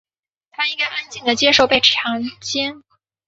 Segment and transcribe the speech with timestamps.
[0.49, 2.81] 她应该安静地接受被强奸。